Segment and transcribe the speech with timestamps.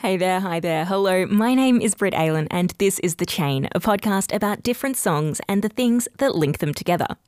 [0.00, 1.26] Hey there, hi there, hello.
[1.26, 5.42] My name is Britt Aylan, and this is The Chain, a podcast about different songs
[5.46, 7.18] and the things that link them together.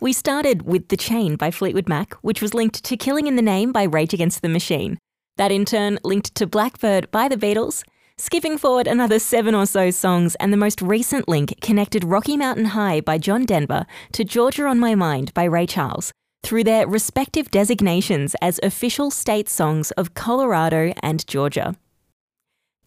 [0.00, 3.40] We started with The Chain by Fleetwood Mac, which was linked to Killing in the
[3.40, 4.98] Name by Rage Against the Machine.
[5.36, 7.84] That in turn linked to Blackbird by the Beatles.
[8.16, 12.64] Skipping forward another seven or so songs, and the most recent link connected Rocky Mountain
[12.64, 16.10] High by John Denver to Georgia on My Mind by Ray Charles
[16.42, 21.76] through their respective designations as official state songs of Colorado and Georgia.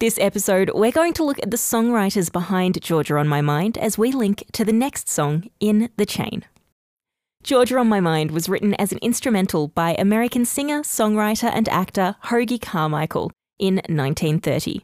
[0.02, 4.00] This episode, we're going to look at the songwriters behind Georgia on My Mind as
[4.00, 6.44] we link to the next song in the chain.
[7.44, 12.16] Georgia on My Mind was written as an instrumental by American singer, songwriter, and actor
[12.24, 14.84] Hoagy Carmichael in 1930.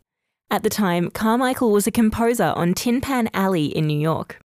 [0.52, 4.40] At the time, Carmichael was a composer on Tin Pan Alley in New York.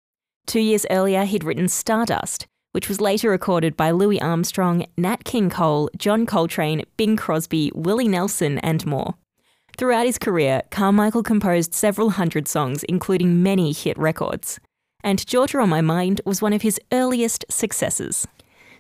[0.48, 5.50] Two years earlier, he'd written Stardust, which was later recorded by Louis Armstrong, Nat King
[5.50, 9.16] Cole, John Coltrane, Bing Crosby, Willie Nelson, and more.
[9.82, 14.60] Throughout his career, Carmichael composed several hundred songs, including many hit records.
[15.04, 18.27] And Georgia on My Mind was one of his earliest successes.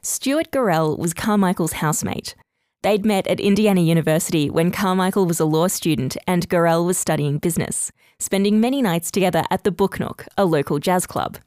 [0.03, 2.35] Stuart Gorrell was Carmichael's housemate.
[2.83, 7.39] They'd met at Indiana University when Carmichael was a law student and Gorrell was studying
[7.39, 11.39] business, spending many nights together at the Book Nook, a local jazz club.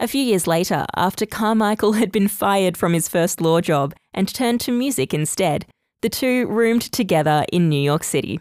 [0.00, 4.34] A few years later, after Carmichael had been fired from his first law job and
[4.34, 5.66] turned to music instead,
[6.00, 8.40] the two roomed together in New York City.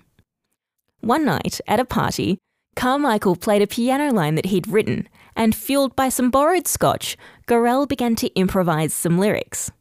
[1.07, 2.37] One night, at a party,
[2.75, 7.15] Carmichael played a piano line that he'd written, and fueled by some borrowed scotch,
[7.47, 9.71] Gorrell began to improvise some lyrics.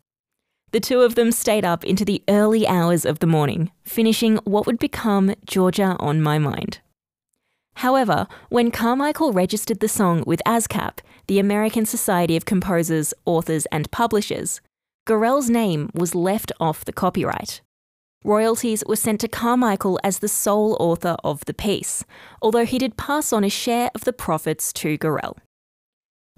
[0.71, 4.67] The two of them stayed up into the early hours of the morning, finishing what
[4.67, 6.79] would become Georgia on My Mind.
[7.75, 13.91] However, when Carmichael registered the song with ASCAP, the American Society of Composers, Authors and
[13.91, 14.61] Publishers,
[15.09, 17.63] Gorrell's name was left off the copyright.
[18.27, 22.05] Royalties were sent to Carmichael as the sole author of the piece,
[22.43, 25.37] although he did pass on a share of the profits to Gorrell.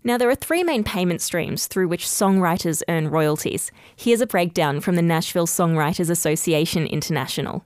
[0.04, 3.70] Now, there are three main payment streams through which songwriters earn royalties.
[3.96, 7.64] Here's a breakdown from the Nashville Songwriters Association International.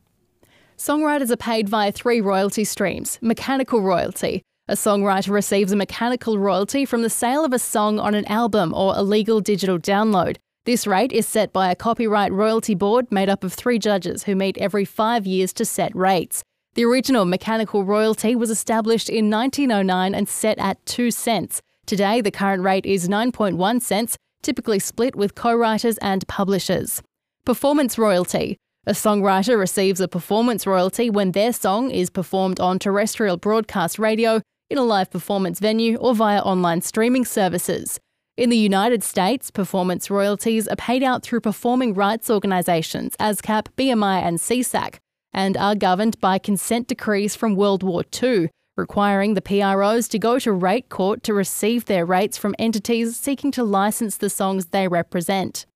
[0.78, 4.40] Songwriters are paid via three royalty streams mechanical royalty.
[4.68, 8.72] A songwriter receives a mechanical royalty from the sale of a song on an album
[8.72, 10.36] or a legal digital download.
[10.64, 14.36] This rate is set by a copyright royalty board made up of three judges who
[14.36, 16.44] meet every five years to set rates.
[16.74, 21.60] The original mechanical royalty was established in 1909 and set at 2 cents.
[21.84, 27.02] Today, the current rate is 9.1 cents, typically split with co writers and publishers.
[27.44, 28.56] Performance royalty.
[28.86, 34.40] A songwriter receives a performance royalty when their song is performed on terrestrial broadcast radio,
[34.70, 37.98] in a live performance venue, or via online streaming services.
[38.34, 44.22] In the United States, performance royalties are paid out through performing rights organisations ASCAP, BMI,
[44.22, 44.96] and SESAC,
[45.34, 50.38] and are governed by consent decrees from World War II, requiring the PROs to go
[50.38, 54.88] to rate court to receive their rates from entities seeking to license the songs they
[54.88, 55.66] represent.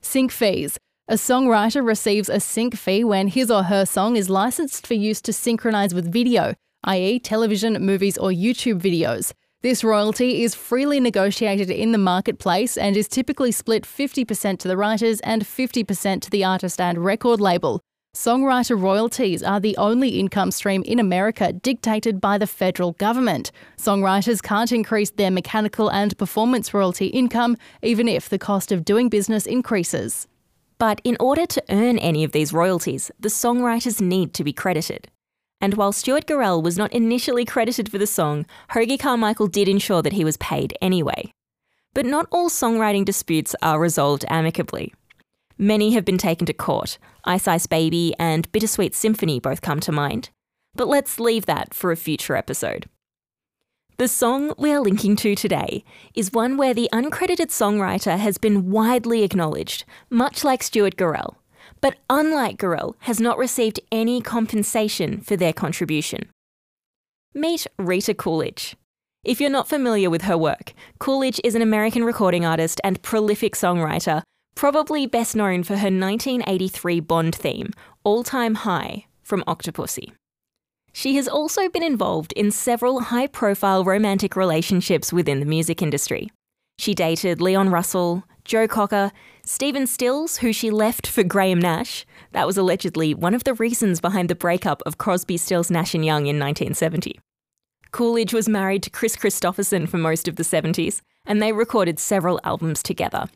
[0.00, 0.78] Sync fees.
[1.08, 5.20] A songwriter receives a sync fee when his or her song is licensed for use
[5.22, 6.54] to synchronise with video,
[6.84, 9.32] i.e., television, movies, or YouTube videos.
[9.60, 14.76] This royalty is freely negotiated in the marketplace and is typically split 50% to the
[14.76, 17.80] writers and 50% to the artist and record label.
[18.16, 23.50] Songwriter royalties are the only income stream in America dictated by the federal government.
[23.76, 29.08] Songwriters can't increase their mechanical and performance royalty income even if the cost of doing
[29.08, 30.28] business increases.
[30.78, 35.08] But in order to earn any of these royalties, the songwriters need to be credited.
[35.60, 40.02] And while Stuart Gorrell was not initially credited for the song, Hoagy Carmichael did ensure
[40.02, 41.32] that he was paid anyway.
[41.94, 44.94] But not all songwriting disputes are resolved amicably.
[45.56, 46.98] Many have been taken to court.
[47.24, 50.30] Ice Ice Baby and Bittersweet Symphony both come to mind.
[50.76, 52.88] But let's leave that for a future episode.
[53.96, 55.82] The song we are linking to today
[56.14, 61.34] is one where the uncredited songwriter has been widely acknowledged, much like Stuart Gorrell
[61.80, 66.28] but unlike Gorrell, has not received any compensation for their contribution.
[67.34, 68.76] Meet Rita Coolidge.
[69.24, 73.54] If you're not familiar with her work, Coolidge is an American recording artist and prolific
[73.54, 74.22] songwriter,
[74.54, 77.72] probably best known for her 1983 Bond theme,
[78.04, 80.12] All Time High, from Octopussy.
[80.92, 86.30] She has also been involved in several high profile romantic relationships within the music industry.
[86.78, 89.12] She dated Leon Russell, Joe Cocker,
[89.44, 92.06] Stephen Stills, who she left for Graham Nash.
[92.32, 96.02] That was allegedly one of the reasons behind the breakup of Crosby, Stills, Nash and
[96.02, 97.20] Young in 1970.
[97.90, 102.40] Coolidge was married to Kris Kristofferson for most of the 70s, and they recorded several
[102.42, 103.28] albums together.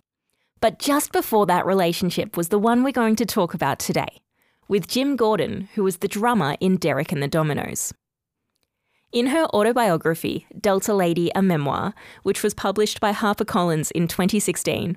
[0.62, 4.23] But just before that relationship was the one we're going to talk about today.
[4.69, 7.93] with Jim Gordon, who was the drummer in Derek and the Dominos.
[9.12, 11.93] In her autobiography, Delta Lady, a memoir,
[12.23, 14.97] which was published by HarperCollins in 2016,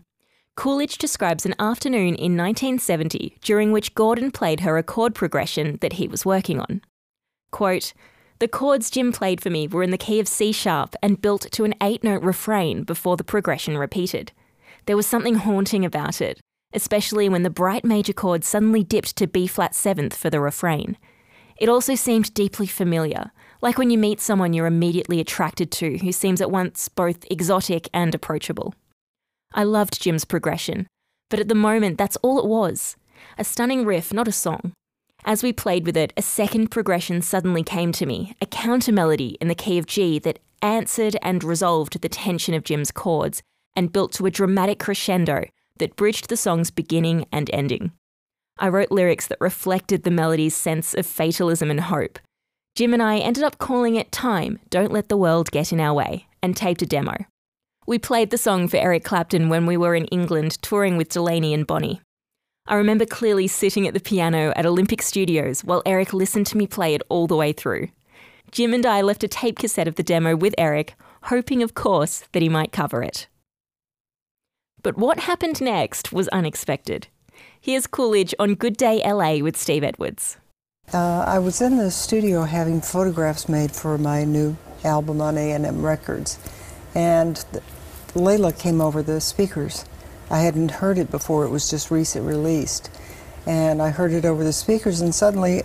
[0.56, 5.94] Coolidge describes an afternoon in 1970 during which Gordon played her a chord progression that
[5.94, 6.82] he was working on.
[7.52, 7.94] Quote,
[8.40, 11.50] the chords Jim played for me were in the key of C sharp and built
[11.52, 14.32] to an eight note refrain before the progression repeated.
[14.86, 16.40] There was something haunting about it,
[16.74, 20.98] especially when the bright major chord suddenly dipped to B flat seventh for the refrain.
[21.58, 23.32] It also seemed deeply familiar,
[23.62, 27.88] like when you meet someone you're immediately attracted to who seems at once both exotic
[27.94, 28.74] and approachable.
[29.56, 30.86] I loved Jim's progression,
[31.30, 32.98] but at the moment that's all it was
[33.38, 34.74] a stunning riff, not a song.
[35.24, 39.38] As we played with it, a second progression suddenly came to me, a counter melody
[39.42, 43.42] in the key of G that answered and resolved the tension of Jim's chords
[43.76, 45.46] and built to a dramatic crescendo
[45.78, 47.92] that bridged the song's beginning and ending.
[48.58, 52.20] I wrote lyrics that reflected the melody's sense of fatalism and hope.
[52.76, 55.94] Jim and I ended up calling it Time, Don't Let the World Get in Our
[55.94, 57.16] Way, and taped a demo.
[57.88, 61.54] We played the song for Eric Clapton when we were in England touring with Delaney
[61.54, 62.02] and Bonnie.
[62.66, 66.66] I remember clearly sitting at the piano at Olympic Studios while Eric listened to me
[66.66, 67.90] play it all the way through.
[68.52, 70.96] Jim and I left a tape cassette of the demo with Eric,
[71.26, 73.28] hoping, of course, that he might cover it.
[74.82, 77.08] But what happened next was unexpected.
[77.62, 80.38] Here's Coolidge on Good Day LA with Steve Edwards.
[80.92, 85.84] Uh, I was in the studio having photographs made for my new album on A&M
[85.84, 86.40] Records,
[86.96, 87.44] and
[88.16, 89.86] Layla came over the speakers
[90.30, 92.90] I hadn't heard it before, it was just recent released.
[93.46, 95.64] And I heard it over the speakers, and suddenly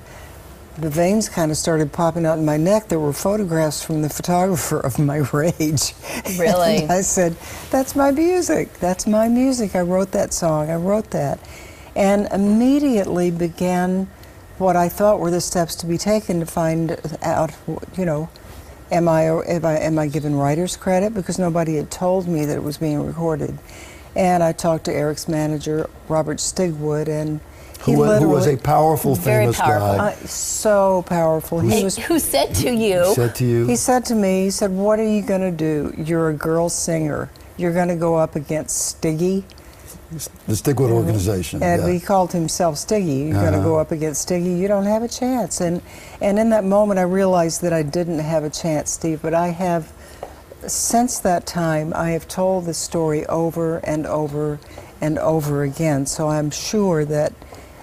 [0.76, 2.88] the veins kind of started popping out in my neck.
[2.88, 5.94] There were photographs from the photographer of my rage.
[6.38, 6.82] Really?
[6.82, 7.36] And I said,
[7.70, 8.74] That's my music.
[8.74, 9.74] That's my music.
[9.74, 10.70] I wrote that song.
[10.70, 11.40] I wrote that.
[11.96, 14.08] And immediately began
[14.58, 17.50] what I thought were the steps to be taken to find out,
[17.96, 18.28] you know,
[18.90, 21.14] am I, am I, am I given writer's credit?
[21.14, 23.58] Because nobody had told me that it was being recorded.
[24.16, 27.40] And I talked to Eric's manager, Robert Stigwood, and
[27.84, 29.96] he who, literally who was a powerful, Very famous powerful.
[29.96, 30.08] guy.
[30.10, 31.60] uh, so powerful.
[31.60, 31.96] He was.
[31.96, 33.14] Who said to you?
[33.14, 35.94] said to you, He said to me, he said, "What are you going to do?
[35.96, 37.30] You're a girl singer.
[37.56, 39.44] You're going to go up against Stiggy."
[40.10, 41.62] The Stigwood organization.
[41.62, 41.92] And yeah.
[41.92, 43.28] he called himself Stiggy.
[43.28, 43.68] You're going to Uh-huh.
[43.68, 44.54] go up against Stiggy.
[44.54, 45.60] You don't have a chance.
[45.60, 45.82] And
[46.20, 49.20] and in that moment, I realized that I didn't have a chance, Steve.
[49.22, 49.92] But I have,
[50.66, 54.58] since that time, I have told the story over and over
[55.00, 56.06] and over again.
[56.06, 57.32] So I'm sure that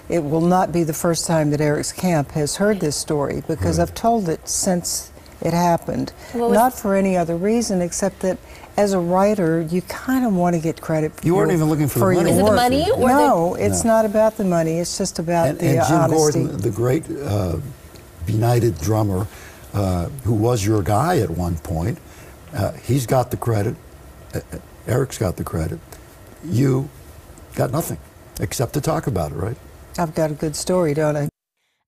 [0.08, 3.78] it will not be the first time that Eric's camp has heard this story because
[3.78, 6.10] I've told it since it happened.
[6.32, 8.38] What not for any other reason except that.
[8.76, 11.12] As a writer, you kind of want to get credit.
[11.12, 12.30] For You weren't even looking for the your money.
[12.30, 13.90] Is it the money or the- no, it's No.
[13.94, 14.78] not about the money.
[14.78, 16.16] It's just about and, the and Jim honesty.
[16.44, 17.56] Gordon, the great uh,
[18.28, 19.26] United drummer,
[19.74, 21.98] uh, who was your guy at one point,
[22.54, 23.74] uh, he's got the credit.
[24.32, 25.80] Uh, uh, Eric's got the credit.
[26.44, 26.88] You
[27.56, 27.98] got nothing
[28.38, 29.56] except to talk about it, right?
[29.98, 31.28] I've got a good story, don't I?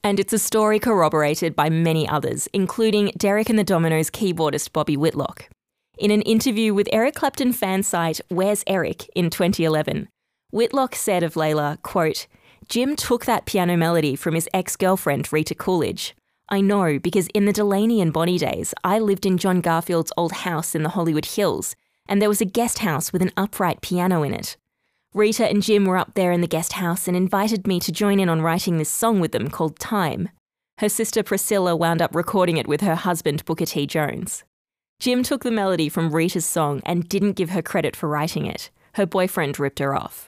[0.02, 4.96] And it's a story corroborated by many others, including Derek and the Dominos keyboardist Bobby
[4.96, 5.48] Whitlock.
[5.98, 10.08] In an interview with Eric Clapton fan site Where's Eric in 2011,
[10.50, 12.26] Whitlock said of Layla, quote,
[12.68, 16.14] Jim took that piano melody from his ex-girlfriend Rita Coolidge.
[16.48, 20.32] I know because in the Delaney and Bonnie days, I lived in John Garfield's old
[20.32, 21.76] house in the Hollywood Hills,
[22.08, 24.56] and there was a guest house with an upright piano in it.
[25.12, 28.20] Rita and Jim were up there in the guest house and invited me to join
[28.20, 30.28] in on writing this song with them called Time.
[30.78, 33.88] Her sister Priscilla wound up recording it with her husband Booker T.
[33.88, 34.44] Jones.
[35.00, 38.70] Jim took the melody from Rita's song and didn't give her credit for writing it.
[38.94, 40.26] Her boyfriend ripped her off.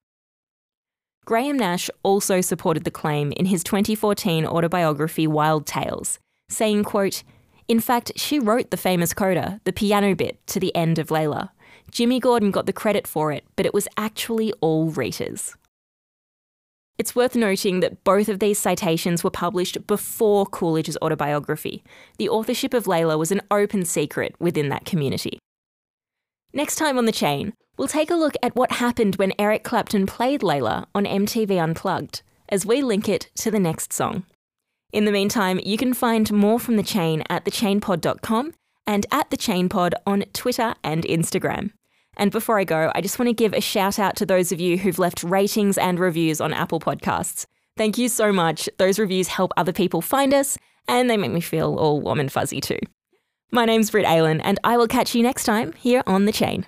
[1.24, 7.22] Graham Nash also supported the claim in his 2014 autobiography Wild Tales, saying, quote,
[7.68, 11.50] In fact, she wrote the famous coda, the piano bit, to the end of Layla.
[11.92, 15.56] Jimmy Gordon got the credit for it, but it was actually all Rita's.
[16.96, 21.84] It's worth noting that both of these citations were published before Coolidge's autobiography.
[22.16, 25.38] The authorship of Layla was an open secret within that community.
[26.54, 30.06] Next time on The Chain, we'll take a look at what happened when Eric Clapton
[30.06, 34.24] played Layla on MTV Unplugged, as we link it to the next song.
[34.92, 38.54] In the meantime, you can find more from The Chain at thechainpod.com
[38.86, 41.72] and at thechainpod on Twitter and Instagram.
[42.16, 44.60] And before I go, I just want to give a shout out to those of
[44.60, 47.46] you who've left ratings and reviews on Apple Podcasts.
[47.76, 48.68] Thank you so much.
[48.78, 52.30] Those reviews help other people find us, and they make me feel all warm and
[52.30, 52.78] fuzzy too.
[53.50, 56.60] My name's Britt Aylan, and I will catch you next time here on The Chain.